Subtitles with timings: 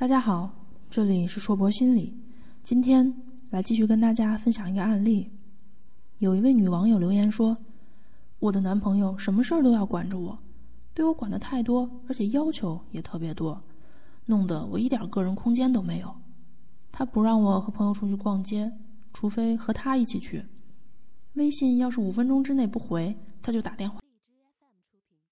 [0.00, 0.48] 大家好，
[0.88, 2.16] 这里是硕博心理，
[2.62, 3.12] 今天
[3.50, 5.28] 来继续跟大家分享一个案例。
[6.18, 7.58] 有一位女网友留言说
[8.38, 10.38] ：“我的男朋友什么事儿都要管着我，
[10.94, 13.60] 对我管的太多，而且要求也特别多，
[14.26, 16.14] 弄得我一点个人空间都没有。
[16.92, 18.70] 他不让我和朋友出去逛街，
[19.12, 20.44] 除非和他一起去。
[21.32, 23.98] 微信要是五分钟之内不回，他就打电话。”